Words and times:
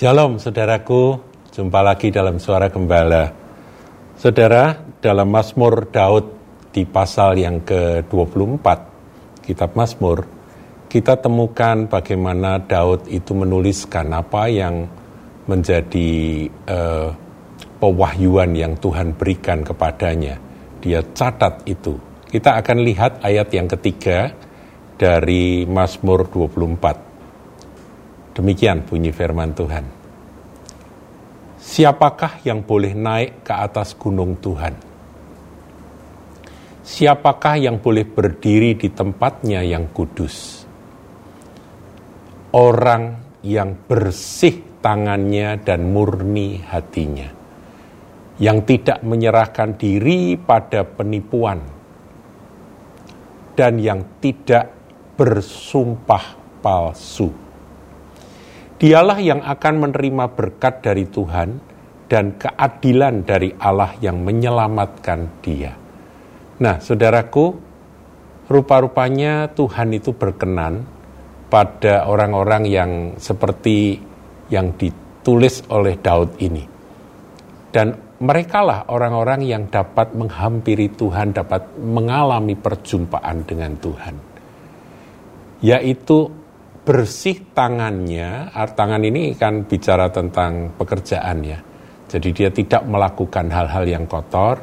Shalom 0.00 0.40
saudaraku, 0.40 1.20
jumpa 1.52 1.84
lagi 1.84 2.08
dalam 2.08 2.40
suara 2.40 2.72
gembala. 2.72 3.28
Saudara, 4.16 4.72
dalam 4.96 5.28
Mazmur 5.28 5.92
Daud 5.92 6.24
di 6.72 6.88
pasal 6.88 7.36
yang 7.36 7.60
ke-24, 7.60 8.66
kitab 9.44 9.76
Mazmur, 9.76 10.24
kita 10.88 11.20
temukan 11.20 11.84
bagaimana 11.84 12.64
Daud 12.64 13.12
itu 13.12 13.36
menuliskan 13.36 14.08
apa 14.16 14.48
yang 14.48 14.88
menjadi 15.44 16.48
uh, 16.48 17.12
pewahyuan 17.76 18.56
yang 18.56 18.80
Tuhan 18.80 19.12
berikan 19.20 19.60
kepadanya. 19.60 20.40
Dia 20.80 21.04
catat 21.12 21.60
itu. 21.68 22.00
Kita 22.24 22.56
akan 22.56 22.88
lihat 22.88 23.20
ayat 23.20 23.52
yang 23.52 23.68
ketiga 23.68 24.32
dari 25.00 25.64
Mazmur 25.64 26.28
24. 26.28 28.36
Demikian 28.36 28.84
bunyi 28.84 29.08
firman 29.08 29.56
Tuhan. 29.56 29.88
Siapakah 31.56 32.44
yang 32.44 32.60
boleh 32.60 32.92
naik 32.92 33.40
ke 33.40 33.54
atas 33.56 33.96
gunung 33.96 34.36
Tuhan? 34.44 34.76
Siapakah 36.84 37.56
yang 37.56 37.80
boleh 37.80 38.04
berdiri 38.04 38.76
di 38.76 38.92
tempatnya 38.92 39.64
yang 39.64 39.88
kudus? 39.88 40.68
Orang 42.52 43.40
yang 43.40 43.72
bersih 43.88 44.84
tangannya 44.84 45.64
dan 45.64 45.96
murni 45.96 46.60
hatinya, 46.60 47.32
yang 48.36 48.68
tidak 48.68 49.00
menyerahkan 49.00 49.80
diri 49.80 50.36
pada 50.36 50.84
penipuan, 50.84 51.62
dan 53.54 53.78
yang 53.78 54.18
tidak 54.18 54.79
bersumpah 55.20 56.40
palsu 56.64 57.28
Dialah 58.80 59.20
yang 59.20 59.44
akan 59.44 59.74
menerima 59.76 60.32
berkat 60.32 60.80
dari 60.80 61.04
Tuhan 61.04 61.60
dan 62.08 62.40
keadilan 62.40 63.28
dari 63.28 63.52
Allah 63.60 63.92
yang 64.00 64.24
menyelamatkan 64.24 65.44
dia. 65.44 65.76
Nah, 66.64 66.80
saudaraku, 66.80 67.60
rupa-rupanya 68.48 69.52
Tuhan 69.52 69.92
itu 69.92 70.16
berkenan 70.16 70.88
pada 71.52 72.08
orang-orang 72.08 72.64
yang 72.64 72.90
seperti 73.20 74.00
yang 74.48 74.72
ditulis 74.80 75.60
oleh 75.68 76.00
Daud 76.00 76.40
ini. 76.40 76.64
Dan 77.68 78.16
merekalah 78.16 78.88
orang-orang 78.88 79.44
yang 79.44 79.68
dapat 79.68 80.16
menghampiri 80.16 80.88
Tuhan, 80.96 81.36
dapat 81.36 81.76
mengalami 81.76 82.56
perjumpaan 82.56 83.44
dengan 83.44 83.76
Tuhan. 83.76 84.29
Yaitu 85.60 86.32
bersih 86.80 87.52
tangannya, 87.52 88.48
tangan 88.52 89.02
ini 89.04 89.36
kan 89.36 89.68
bicara 89.68 90.08
tentang 90.08 90.72
pekerjaan 90.74 91.44
ya. 91.44 91.60
Jadi 92.10 92.28
dia 92.34 92.50
tidak 92.50 92.82
melakukan 92.88 93.46
hal-hal 93.52 93.84
yang 93.86 94.04
kotor, 94.08 94.58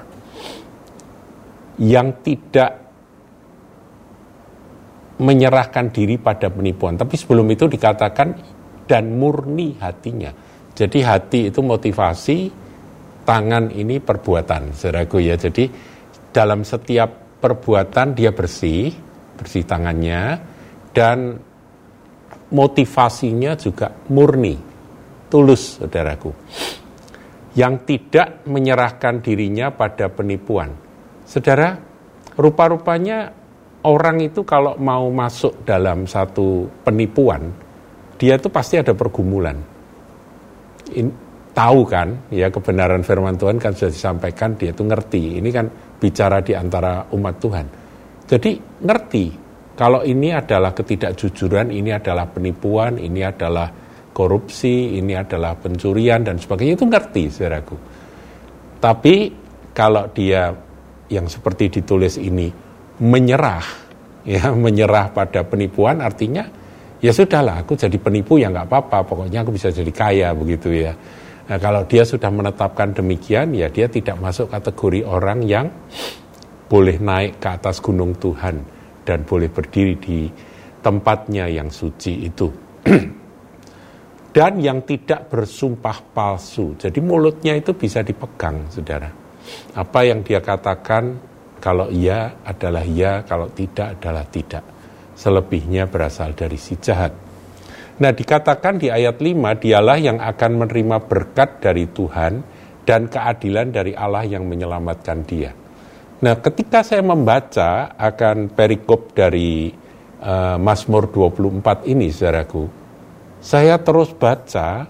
yang 1.79 2.19
tidak 2.25 2.87
menyerahkan 5.21 5.89
diri 5.93 6.17
pada 6.19 6.49
penipuan. 6.49 6.97
Tapi 6.97 7.15
sebelum 7.15 7.47
itu 7.49 7.69
dikatakan 7.69 8.29
dan 8.85 9.17
murni 9.17 9.77
hatinya. 9.79 10.33
Jadi 10.77 10.99
hati 11.01 11.49
itu 11.49 11.61
motivasi, 11.65 12.37
tangan 13.25 13.73
ini 13.73 13.97
perbuatan, 13.97 14.77
saudaraku 14.77 15.23
ya. 15.25 15.39
Jadi 15.39 15.69
dalam 16.29 16.61
setiap 16.61 17.39
perbuatan 17.41 18.13
dia 18.13 18.29
bersih, 18.29 18.93
bersih 19.37 19.65
tangannya, 19.65 20.37
dan 20.97 21.37
motivasinya 22.49 23.53
juga 23.53 23.93
murni, 24.09 24.57
tulus, 25.29 25.77
saudaraku. 25.77 26.33
Yang 27.53 27.73
tidak 27.85 28.41
menyerahkan 28.49 29.21
dirinya 29.21 29.69
pada 29.69 30.09
penipuan. 30.09 30.73
Saudara, 31.21 31.77
rupa-rupanya 32.33 33.29
orang 33.85 34.25
itu 34.25 34.41
kalau 34.41 34.73
mau 34.81 35.05
masuk 35.13 35.61
dalam 35.61 36.09
satu 36.09 36.65
penipuan, 36.81 37.53
dia 38.17 38.41
itu 38.41 38.49
pasti 38.49 38.81
ada 38.81 38.97
pergumulan. 38.97 39.57
In, 40.97 41.13
tahu 41.53 41.81
kan, 41.85 42.29
ya 42.33 42.49
kebenaran 42.49 43.05
firman 43.05 43.37
Tuhan 43.37 43.61
kan 43.61 43.73
sudah 43.77 43.93
disampaikan, 43.93 44.57
dia 44.57 44.73
itu 44.73 44.81
ngerti. 44.81 45.37
Ini 45.41 45.49
kan 45.53 45.65
bicara 46.01 46.41
di 46.41 46.57
antara 46.57 47.05
umat 47.13 47.35
Tuhan. 47.37 47.65
Jadi 48.29 48.51
ngerti 48.81 49.46
kalau 49.77 50.01
ini 50.01 50.33
adalah 50.33 50.73
ketidakjujuran, 50.73 51.69
ini 51.69 51.93
adalah 51.93 52.25
penipuan, 52.25 52.97
ini 52.97 53.21
adalah 53.21 53.69
korupsi, 54.09 54.97
ini 54.97 55.13
adalah 55.13 55.53
pencurian 55.53 56.25
dan 56.25 56.41
sebagainya 56.41 56.73
itu 56.81 56.89
ngerti 56.89 57.23
saudaraku. 57.29 57.77
Tapi 58.81 59.15
kalau 59.77 60.09
dia 60.09 60.49
yang 61.13 61.29
seperti 61.29 61.77
ditulis 61.77 62.17
ini 62.17 62.49
menyerah, 63.05 63.61
ya 64.33 64.49
menyerah 64.49 65.13
pada 65.13 65.45
penipuan 65.45 66.01
artinya 66.01 66.49
ya 66.97 67.13
sudahlah 67.13 67.61
aku 67.61 67.77
jadi 67.77 68.01
penipu 68.01 68.41
ya 68.41 68.49
nggak 68.49 68.73
apa-apa, 68.73 69.05
pokoknya 69.05 69.45
aku 69.45 69.53
bisa 69.53 69.69
jadi 69.69 69.93
kaya 69.93 70.33
begitu 70.33 70.73
ya. 70.73 70.97
Nah, 71.47 71.61
kalau 71.61 71.85
dia 71.85 72.01
sudah 72.01 72.33
menetapkan 72.33 72.97
demikian 72.97 73.53
ya 73.53 73.69
dia 73.69 73.85
tidak 73.85 74.17
masuk 74.17 74.49
kategori 74.49 75.05
orang 75.05 75.45
yang 75.45 75.69
boleh 76.65 76.97
naik 76.97 77.37
ke 77.37 77.47
atas 77.47 77.77
gunung 77.77 78.17
Tuhan 78.17 78.76
dan 79.07 79.23
boleh 79.23 79.47
berdiri 79.47 79.95
di 79.95 80.27
tempatnya 80.83 81.47
yang 81.47 81.71
suci 81.71 82.27
itu. 82.27 82.47
dan 84.37 84.61
yang 84.61 84.85
tidak 84.85 85.33
bersumpah 85.33 86.13
palsu. 86.13 86.77
Jadi 86.77 87.01
mulutnya 87.01 87.57
itu 87.57 87.73
bisa 87.73 88.05
dipegang, 88.05 88.69
saudara. 88.69 89.09
Apa 89.73 90.05
yang 90.05 90.21
dia 90.21 90.45
katakan, 90.45 91.17
kalau 91.57 91.89
iya 91.89 92.37
adalah 92.45 92.85
iya, 92.85 93.25
kalau 93.25 93.49
tidak 93.49 93.97
adalah 93.97 94.29
tidak. 94.29 94.61
Selebihnya 95.17 95.89
berasal 95.89 96.37
dari 96.37 96.53
si 96.61 96.77
jahat. 96.77 97.17
Nah 97.97 98.13
dikatakan 98.13 98.77
di 98.77 98.93
ayat 98.93 99.17
5, 99.17 99.57
dialah 99.57 99.97
yang 99.97 100.21
akan 100.21 100.51
menerima 100.53 100.97
berkat 101.09 101.57
dari 101.57 101.89
Tuhan 101.89 102.33
dan 102.85 103.09
keadilan 103.09 103.73
dari 103.73 103.97
Allah 103.97 104.21
yang 104.21 104.45
menyelamatkan 104.45 105.25
dia. 105.25 105.49
Nah, 106.17 106.33
ketika 106.41 106.81
saya 106.81 107.05
membaca 107.05 107.93
akan 107.93 108.49
perikop 108.49 109.13
dari 109.13 109.69
uh, 110.17 110.57
Mazmur 110.57 111.13
24 111.13 111.85
ini, 111.85 112.09
saudaraku, 112.09 112.65
saya 113.37 113.77
terus 113.77 114.17
baca 114.17 114.89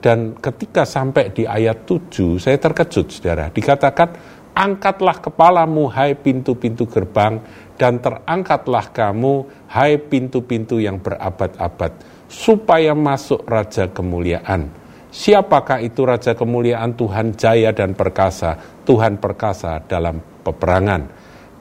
dan 0.00 0.32
ketika 0.40 0.88
sampai 0.88 1.28
di 1.28 1.44
ayat 1.44 1.84
7, 1.84 2.40
saya 2.40 2.56
terkejut, 2.56 3.06
saudara. 3.12 3.52
Dikatakan, 3.52 4.16
angkatlah 4.56 5.20
kepalamu, 5.20 5.92
hai 5.92 6.16
pintu-pintu 6.16 6.88
gerbang, 6.88 7.44
dan 7.76 8.00
terangkatlah 8.00 8.96
kamu, 8.96 9.44
hai 9.68 10.00
pintu-pintu 10.00 10.80
yang 10.80 10.96
berabad-abad, 11.04 11.92
supaya 12.32 12.96
masuk 12.96 13.44
Raja 13.44 13.92
Kemuliaan. 13.92 14.81
Siapakah 15.12 15.84
itu 15.84 16.08
Raja 16.08 16.32
Kemuliaan 16.32 16.96
Tuhan 16.96 17.36
Jaya 17.36 17.68
dan 17.76 17.92
Perkasa, 17.92 18.56
Tuhan 18.88 19.20
Perkasa 19.20 19.84
dalam 19.84 20.24
peperangan. 20.40 21.04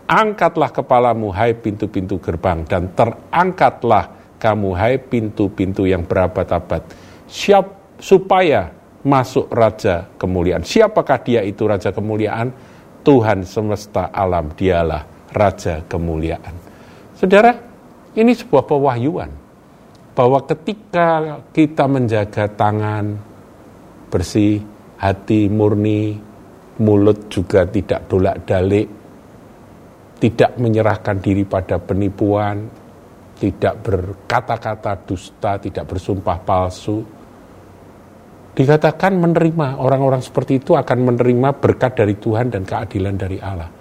Angkatlah 0.07 0.71
kepalamu, 0.71 1.35
hai 1.35 1.51
pintu-pintu 1.59 2.15
gerbang, 2.23 2.63
dan 2.63 2.95
terangkatlah 2.95 4.35
kamu, 4.39 4.71
hai 4.71 4.95
pintu-pintu 5.03 5.83
yang 5.83 6.07
berabad-abad. 6.07 6.79
Siap 7.27 7.99
supaya 7.99 8.71
masuk 9.03 9.51
Raja 9.51 10.07
Kemuliaan. 10.15 10.63
Siapakah 10.63 11.19
dia 11.19 11.43
itu 11.43 11.67
Raja 11.67 11.91
Kemuliaan? 11.91 12.55
Tuhan 13.03 13.43
semesta 13.43 14.15
alam, 14.15 14.55
dialah 14.55 15.03
Raja 15.35 15.83
Kemuliaan. 15.91 16.55
Saudara, 17.19 17.51
ini 18.15 18.31
sebuah 18.31 18.63
pewahyuan 18.63 19.31
bahwa 20.15 20.39
ketika 20.47 21.39
kita 21.51 21.87
menjaga 21.87 22.47
tangan 22.51 23.30
bersih, 24.11 24.59
hati 24.99 25.47
murni, 25.47 26.19
mulut 26.83 27.31
juga 27.31 27.63
tidak 27.65 28.11
dolak-dalik, 28.11 28.87
tidak 30.21 30.51
menyerahkan 30.61 31.17
diri 31.17 31.47
pada 31.47 31.81
penipuan, 31.81 32.69
tidak 33.41 33.81
berkata-kata 33.81 34.93
dusta, 35.01 35.57
tidak 35.57 35.89
bersumpah 35.89 36.37
palsu. 36.45 37.01
Dikatakan 38.51 39.17
menerima, 39.17 39.81
orang-orang 39.81 40.21
seperti 40.21 40.61
itu 40.61 40.77
akan 40.77 40.97
menerima 41.09 41.57
berkat 41.57 41.97
dari 41.97 42.19
Tuhan 42.21 42.53
dan 42.53 42.61
keadilan 42.61 43.15
dari 43.17 43.41
Allah. 43.41 43.71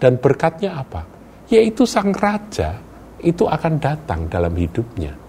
Dan 0.00 0.16
berkatnya 0.16 0.80
apa? 0.80 1.04
Yaitu 1.52 1.84
sang 1.84 2.16
raja 2.16 2.80
itu 3.20 3.44
akan 3.44 3.74
datang 3.76 4.24
dalam 4.32 4.56
hidupnya. 4.56 5.19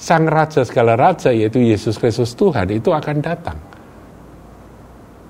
Sang 0.00 0.24
raja 0.24 0.64
segala 0.64 0.96
raja 0.96 1.28
yaitu 1.28 1.60
Yesus 1.60 2.00
Kristus 2.00 2.32
Tuhan 2.32 2.72
itu 2.72 2.88
akan 2.88 3.20
datang 3.20 3.60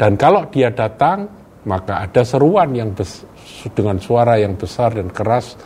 dan 0.00 0.16
kalau 0.16 0.48
dia 0.48 0.72
datang, 0.72 1.28
maka 1.68 2.08
ada 2.08 2.24
seruan 2.24 2.72
yang 2.72 2.96
dengan 3.76 4.00
suara 4.00 4.40
yang 4.40 4.56
besar 4.56 4.96
dan 4.96 5.12
keras, 5.12 5.60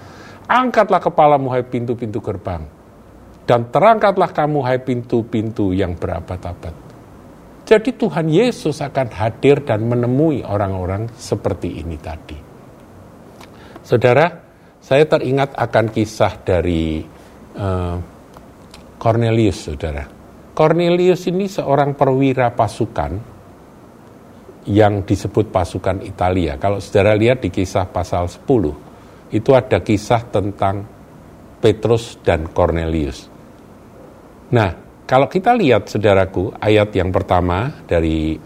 angkatlah 0.51 0.99
kepalamu 0.99 1.55
hai 1.55 1.63
pintu-pintu 1.63 2.19
gerbang, 2.19 2.67
dan 3.47 3.71
terangkatlah 3.71 4.35
kamu 4.35 4.59
hai 4.67 4.83
pintu-pintu 4.83 5.71
yang 5.71 5.95
berabad-abad. 5.95 6.75
Jadi 7.63 7.95
Tuhan 7.95 8.27
Yesus 8.27 8.83
akan 8.83 9.15
hadir 9.15 9.63
dan 9.63 9.87
menemui 9.87 10.43
orang-orang 10.43 11.07
seperti 11.15 11.79
ini 11.79 11.95
tadi. 11.95 12.37
Saudara, 13.87 14.27
saya 14.83 15.07
teringat 15.07 15.55
akan 15.55 15.87
kisah 15.95 16.43
dari 16.43 17.07
uh, 17.55 17.97
Cornelius, 19.05 19.69
saudara. 19.69 20.09
Cornelius 20.57 21.29
ini 21.29 21.45
seorang 21.45 21.93
perwira 21.93 22.57
pasukan 22.57 23.13
yang 24.65 25.05
disebut 25.05 25.53
pasukan 25.53 26.01
Italia. 26.01 26.57
Kalau 26.57 26.81
saudara 26.81 27.13
lihat 27.13 27.45
di 27.45 27.53
kisah 27.53 27.85
pasal 27.85 28.33
10, 28.33 28.49
itu 29.29 29.51
ada 29.53 29.85
kisah 29.85 30.25
tentang 30.33 30.89
Petrus 31.61 32.17
dan 32.25 32.49
Cornelius. 32.49 33.29
Nah, 34.57 34.73
kalau 35.05 35.29
kita 35.29 35.53
lihat 35.53 35.85
saudaraku, 35.93 36.57
ayat 36.57 36.89
yang 36.97 37.13
pertama 37.13 37.85
dari 37.85 38.41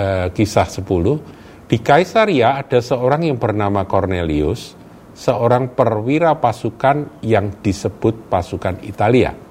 uh, 0.00 0.32
kisah 0.32 0.64
10, 0.64 1.68
di 1.68 1.76
Kaisaria 1.76 2.56
ada 2.56 2.80
seorang 2.80 3.28
yang 3.28 3.36
bernama 3.36 3.84
Cornelius, 3.84 4.72
seorang 5.12 5.76
perwira 5.76 6.40
pasukan 6.40 7.20
yang 7.20 7.60
disebut 7.60 8.32
pasukan 8.32 8.80
Italia. 8.80 9.49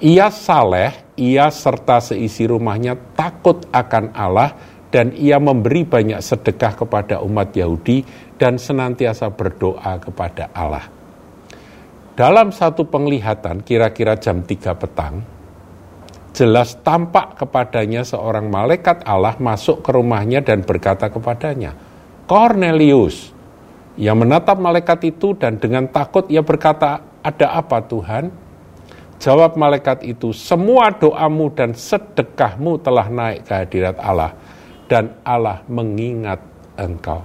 Ia 0.00 0.32
saleh, 0.32 1.12
ia 1.20 1.52
serta 1.52 2.00
seisi 2.00 2.48
rumahnya 2.48 2.96
takut 3.12 3.68
akan 3.68 4.16
Allah 4.16 4.56
dan 4.88 5.12
ia 5.12 5.36
memberi 5.36 5.84
banyak 5.84 6.24
sedekah 6.24 6.72
kepada 6.72 7.20
umat 7.20 7.52
Yahudi 7.52 8.02
dan 8.40 8.56
senantiasa 8.56 9.28
berdoa 9.28 10.00
kepada 10.00 10.48
Allah. 10.56 10.88
Dalam 12.16 12.48
satu 12.48 12.88
penglihatan 12.88 13.60
kira-kira 13.60 14.16
jam 14.16 14.40
3 14.40 14.72
petang, 14.80 15.20
jelas 16.32 16.80
tampak 16.80 17.36
kepadanya 17.36 18.00
seorang 18.00 18.48
malaikat 18.48 19.04
Allah 19.04 19.36
masuk 19.36 19.84
ke 19.84 19.92
rumahnya 19.92 20.40
dan 20.40 20.64
berkata 20.64 21.12
kepadanya, 21.12 21.76
Cornelius, 22.24 23.36
yang 24.00 24.16
menatap 24.16 24.56
malaikat 24.56 25.12
itu 25.12 25.36
dan 25.36 25.60
dengan 25.60 25.92
takut 25.92 26.24
ia 26.32 26.40
berkata, 26.40 27.04
ada 27.20 27.52
apa 27.52 27.84
Tuhan? 27.84 28.49
Jawab 29.20 29.60
malaikat 29.60 30.00
itu, 30.08 30.32
semua 30.32 30.88
doamu 30.96 31.52
dan 31.52 31.76
sedekahmu 31.76 32.80
telah 32.80 33.04
naik 33.12 33.44
ke 33.44 33.52
hadirat 33.52 34.00
Allah 34.00 34.32
dan 34.88 35.12
Allah 35.28 35.60
mengingat 35.68 36.40
engkau. 36.80 37.20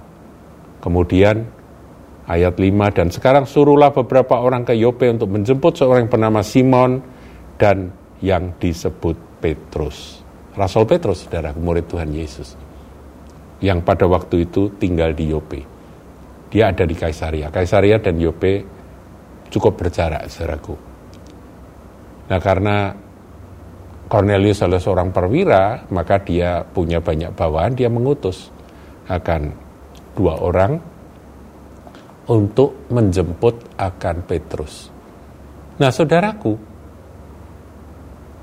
Kemudian 0.84 1.48
ayat 2.28 2.52
5 2.52 2.96
dan 3.00 3.08
sekarang 3.08 3.48
suruhlah 3.48 3.96
beberapa 3.96 4.36
orang 4.36 4.68
ke 4.68 4.76
Yope 4.76 5.08
untuk 5.08 5.32
menjemput 5.32 5.72
seorang 5.80 6.04
yang 6.04 6.12
bernama 6.12 6.44
Simon 6.44 7.00
dan 7.56 7.90
yang 8.20 8.52
disebut 8.60 9.16
Petrus. 9.40 10.20
Rasul 10.52 10.84
Petrus, 10.84 11.24
saudara, 11.24 11.56
murid 11.56 11.88
Tuhan 11.88 12.12
Yesus. 12.12 12.60
Yang 13.64 13.88
pada 13.88 14.04
waktu 14.04 14.44
itu 14.44 14.68
tinggal 14.76 15.16
di 15.16 15.32
Yope. 15.32 15.64
Dia 16.52 16.76
ada 16.76 16.84
di 16.84 16.92
Kaisaria. 16.92 17.48
Kaisaria 17.48 17.96
dan 18.04 18.20
Yope 18.20 18.62
cukup 19.48 19.80
berjarak, 19.80 20.28
saudaraku. 20.28 20.85
Nah 22.26 22.40
karena 22.42 22.90
Cornelius 24.06 24.62
adalah 24.62 24.82
seorang 24.82 25.10
perwira, 25.10 25.82
maka 25.90 26.22
dia 26.22 26.62
punya 26.62 27.02
banyak 27.02 27.34
bawaan, 27.34 27.74
dia 27.74 27.90
mengutus 27.90 28.54
akan 29.10 29.50
dua 30.14 30.38
orang 30.38 30.78
untuk 32.30 32.86
menjemput 32.90 33.78
akan 33.78 34.16
Petrus. 34.26 34.90
Nah, 35.76 35.90
saudaraku, 35.90 36.54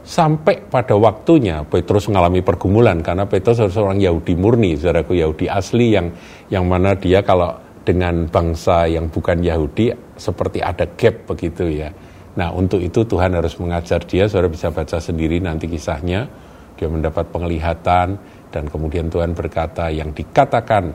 sampai 0.03 0.67
pada 0.67 0.99
waktunya 0.99 1.63
Petrus 1.63 2.11
mengalami 2.11 2.43
pergumulan 2.43 2.99
karena 2.99 3.23
Petrus 3.23 3.63
adalah 3.63 3.75
seorang 3.75 3.99
Yahudi 4.03 4.33
murni, 4.35 4.75
saudaraku 4.75 5.15
Yahudi 5.15 5.47
asli 5.47 5.95
yang 5.95 6.11
yang 6.51 6.67
mana 6.67 6.95
dia 6.99 7.23
kalau 7.23 7.55
dengan 7.83 8.27
bangsa 8.27 8.87
yang 8.87 9.07
bukan 9.11 9.43
Yahudi 9.43 9.91
seperti 10.15 10.59
ada 10.63 10.87
gap 10.95 11.27
begitu 11.27 11.67
ya 11.67 11.91
Nah 12.33 12.49
untuk 12.49 12.81
itu 12.81 13.05
Tuhan 13.05 13.37
harus 13.37 13.53
mengajar 13.61 14.01
dia, 14.05 14.25
saudara 14.25 14.49
bisa 14.49 14.73
baca 14.73 14.97
sendiri 14.97 15.37
nanti 15.37 15.69
kisahnya. 15.69 16.25
Dia 16.73 16.89
mendapat 16.89 17.29
penglihatan 17.29 18.17
dan 18.49 18.63
kemudian 18.65 19.07
Tuhan 19.07 19.37
berkata 19.37 19.93
yang 19.93 20.09
dikatakan 20.09 20.93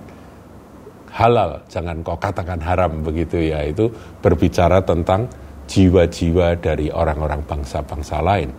halal, 1.14 1.62
jangan 1.70 2.02
kau 2.02 2.18
katakan 2.18 2.58
haram 2.58 3.06
begitu 3.06 3.38
ya. 3.38 3.62
Itu 3.62 3.90
berbicara 4.18 4.82
tentang 4.82 5.30
jiwa-jiwa 5.68 6.58
dari 6.58 6.90
orang-orang 6.90 7.46
bangsa-bangsa 7.46 8.18
lain. 8.18 8.50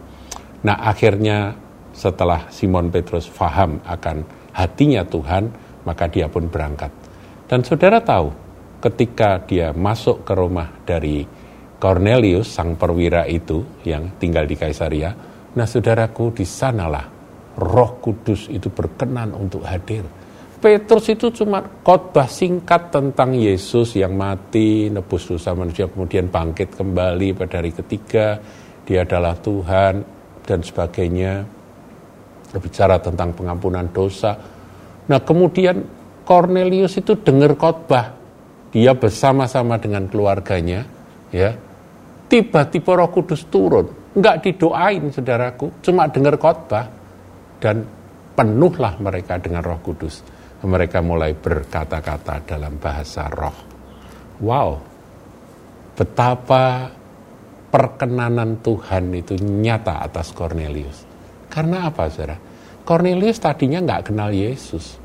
Nah 0.64 0.78
akhirnya 0.80 1.52
setelah 1.92 2.48
Simon 2.48 2.88
Petrus 2.88 3.28
faham 3.28 3.84
akan 3.84 4.24
hatinya 4.56 5.04
Tuhan, 5.04 5.52
maka 5.84 6.08
dia 6.08 6.32
pun 6.32 6.48
berangkat. 6.48 6.92
Dan 7.50 7.66
saudara 7.66 8.00
tahu, 8.00 8.30
ketika 8.80 9.42
dia 9.44 9.76
masuk 9.76 10.24
ke 10.24 10.34
rumah 10.38 10.70
dari 10.86 11.26
Cornelius, 11.80 12.52
sang 12.52 12.76
perwira 12.76 13.24
itu 13.24 13.64
yang 13.88 14.20
tinggal 14.20 14.44
di 14.44 14.60
Kaisaria, 14.60 15.16
nah 15.56 15.64
saudaraku 15.64 16.36
di 16.36 16.44
sanalah 16.44 17.08
roh 17.56 17.92
kudus 18.04 18.52
itu 18.52 18.68
berkenan 18.68 19.32
untuk 19.32 19.64
hadir. 19.64 20.04
Petrus 20.60 21.08
itu 21.08 21.32
cuma 21.32 21.64
khotbah 21.64 22.28
singkat 22.28 22.92
tentang 22.92 23.32
Yesus 23.32 23.96
yang 23.96 24.20
mati, 24.20 24.92
nebus 24.92 25.32
dosa 25.32 25.56
manusia, 25.56 25.88
kemudian 25.88 26.28
bangkit 26.28 26.76
kembali 26.76 27.32
pada 27.32 27.64
hari 27.64 27.72
ketiga, 27.72 28.36
dia 28.84 29.08
adalah 29.08 29.40
Tuhan, 29.40 30.04
dan 30.44 30.60
sebagainya. 30.60 31.48
Berbicara 32.50 32.98
tentang 32.98 33.32
pengampunan 33.32 33.88
dosa. 33.94 34.34
Nah 35.08 35.22
kemudian 35.22 35.80
Cornelius 36.28 36.98
itu 37.00 37.16
dengar 37.16 37.56
khotbah, 37.56 38.18
dia 38.74 38.98
bersama-sama 38.98 39.80
dengan 39.80 40.10
keluarganya, 40.10 40.84
ya 41.30 41.54
tiba-tiba 42.30 42.92
roh 42.96 43.10
kudus 43.10 43.50
turun. 43.50 44.14
Enggak 44.14 44.46
didoain 44.46 45.10
saudaraku, 45.10 45.82
cuma 45.82 46.08
dengar 46.08 46.38
khotbah 46.38 46.86
dan 47.58 47.84
penuhlah 48.38 48.96
mereka 49.02 49.42
dengan 49.42 49.66
roh 49.66 49.82
kudus. 49.82 50.22
Mereka 50.60 51.02
mulai 51.02 51.34
berkata-kata 51.34 52.46
dalam 52.46 52.78
bahasa 52.78 53.28
roh. 53.32 53.58
Wow, 54.40 54.80
betapa 55.98 56.92
perkenanan 57.70 58.60
Tuhan 58.64 59.12
itu 59.16 59.36
nyata 59.40 60.04
atas 60.04 60.32
Cornelius. 60.32 61.04
Karena 61.48 61.90
apa 61.90 62.08
saudara? 62.12 62.38
Cornelius 62.84 63.40
tadinya 63.40 63.80
nggak 63.84 64.12
kenal 64.12 64.32
Yesus. 64.32 65.00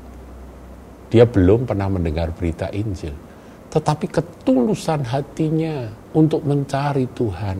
Dia 1.07 1.23
belum 1.23 1.69
pernah 1.69 1.87
mendengar 1.87 2.33
berita 2.35 2.67
Injil 2.73 3.34
tetapi 3.75 4.07
ketulusan 4.07 5.03
hatinya 5.03 5.91
untuk 6.15 6.47
mencari 6.47 7.11
Tuhan. 7.11 7.59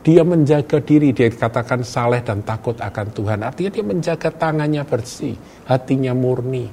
Dia 0.00 0.24
menjaga 0.24 0.80
diri, 0.80 1.12
dia 1.12 1.28
dikatakan 1.28 1.84
saleh 1.84 2.24
dan 2.24 2.40
takut 2.40 2.80
akan 2.80 3.12
Tuhan. 3.12 3.44
Artinya 3.44 3.70
dia 3.72 3.84
menjaga 3.84 4.32
tangannya 4.32 4.80
bersih, 4.88 5.36
hatinya 5.68 6.16
murni. 6.16 6.64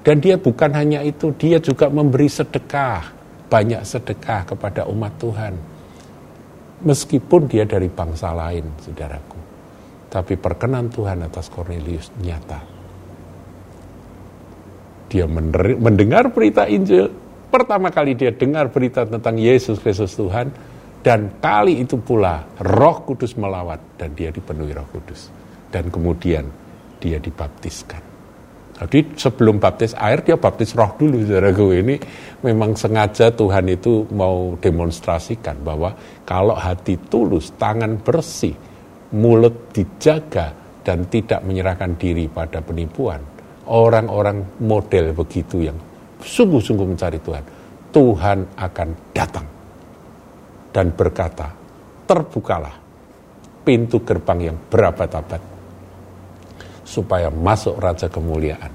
Dan 0.00 0.24
dia 0.24 0.40
bukan 0.40 0.72
hanya 0.72 1.04
itu, 1.04 1.36
dia 1.36 1.60
juga 1.60 1.92
memberi 1.92 2.32
sedekah, 2.32 3.12
banyak 3.52 3.84
sedekah 3.84 4.48
kepada 4.48 4.88
umat 4.88 5.12
Tuhan. 5.20 5.52
Meskipun 6.80 7.44
dia 7.44 7.68
dari 7.68 7.92
bangsa 7.92 8.32
lain, 8.32 8.64
saudaraku. 8.80 9.40
Tapi 10.08 10.32
perkenan 10.40 10.88
Tuhan 10.88 11.28
atas 11.28 11.52
Cornelius 11.52 12.08
nyata 12.24 12.77
dia 15.08 15.24
mendengar 15.80 16.28
berita 16.30 16.68
Injil, 16.68 17.08
pertama 17.48 17.88
kali 17.88 18.12
dia 18.12 18.30
dengar 18.32 18.68
berita 18.68 19.08
tentang 19.08 19.40
Yesus 19.40 19.80
Kristus 19.80 20.14
Tuhan, 20.14 20.52
dan 21.00 21.40
kali 21.40 21.80
itu 21.80 21.96
pula 21.96 22.44
roh 22.60 23.02
kudus 23.08 23.32
melawat 23.40 23.80
dan 23.96 24.12
dia 24.12 24.28
dipenuhi 24.28 24.76
roh 24.76 24.86
kudus. 24.92 25.32
Dan 25.68 25.88
kemudian 25.88 26.44
dia 27.00 27.16
dibaptiskan. 27.20 28.02
Jadi 28.78 29.18
sebelum 29.18 29.58
baptis 29.58 29.90
air 29.98 30.22
dia 30.22 30.38
baptis 30.38 30.70
roh 30.78 30.94
dulu 30.94 31.18
saudaraku 31.26 31.74
ini 31.74 31.98
memang 32.46 32.78
sengaja 32.78 33.34
Tuhan 33.34 33.66
itu 33.74 34.06
mau 34.14 34.54
demonstrasikan 34.54 35.58
bahwa 35.66 35.98
kalau 36.22 36.54
hati 36.54 36.94
tulus, 37.10 37.50
tangan 37.58 37.98
bersih, 37.98 38.54
mulut 39.18 39.74
dijaga 39.74 40.54
dan 40.86 41.10
tidak 41.10 41.42
menyerahkan 41.42 41.98
diri 41.98 42.30
pada 42.30 42.62
penipuan, 42.62 43.18
orang-orang 43.68 44.58
model 44.64 45.12
begitu 45.12 45.68
yang 45.68 45.76
sungguh-sungguh 46.18 46.86
mencari 46.88 47.20
Tuhan, 47.20 47.44
Tuhan 47.92 48.38
akan 48.56 48.88
datang 49.12 49.46
dan 50.72 50.92
berkata, 50.92 51.52
terbukalah 52.08 52.74
pintu 53.62 54.00
gerbang 54.00 54.52
yang 54.52 54.56
berabad-abad 54.56 55.40
supaya 56.84 57.28
masuk 57.28 57.76
Raja 57.76 58.08
kemuliaan 58.08 58.72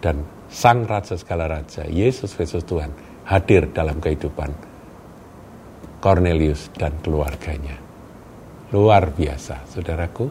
dan 0.00 0.24
Sang 0.54 0.86
Raja 0.86 1.18
segala 1.18 1.50
Raja, 1.50 1.82
Yesus 1.90 2.38
Kristus 2.38 2.62
Tuhan, 2.62 2.94
hadir 3.26 3.74
dalam 3.74 3.98
kehidupan 3.98 4.54
Cornelius 5.98 6.70
dan 6.78 6.94
keluarganya. 7.02 7.74
Luar 8.70 9.10
biasa, 9.10 9.66
saudaraku. 9.66 10.30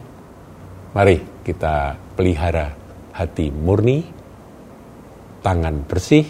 Mari 0.96 1.44
kita 1.44 1.92
pelihara 2.16 2.83
hati 3.14 3.54
murni, 3.54 4.02
tangan 5.40 5.86
bersih, 5.86 6.26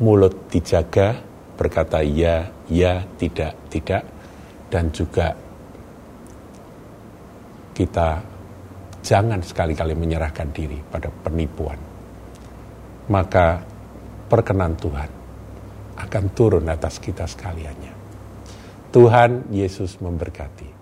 mulut 0.00 0.48
dijaga, 0.48 1.20
berkata 1.54 2.00
ya, 2.00 2.48
ya, 2.72 3.04
tidak, 3.20 3.52
tidak, 3.68 4.02
dan 4.72 4.90
juga 4.90 5.36
kita 7.76 8.22
jangan 9.04 9.44
sekali-kali 9.44 9.92
menyerahkan 9.92 10.48
diri 10.50 10.80
pada 10.80 11.12
penipuan. 11.12 11.78
Maka 13.04 13.60
perkenan 14.32 14.74
Tuhan 14.80 15.10
akan 15.94 16.24
turun 16.32 16.66
atas 16.66 16.98
kita 16.98 17.28
sekaliannya. 17.28 17.92
Tuhan 18.90 19.52
Yesus 19.52 20.00
memberkati. 20.00 20.73